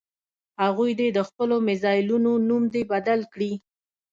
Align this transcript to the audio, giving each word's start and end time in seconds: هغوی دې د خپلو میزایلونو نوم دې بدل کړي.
هغوی 0.63 0.91
دې 0.99 1.07
د 1.17 1.19
خپلو 1.27 1.55
میزایلونو 1.67 2.31
نوم 2.49 2.63
دې 2.73 2.83
بدل 2.91 3.19
کړي. 3.33 3.53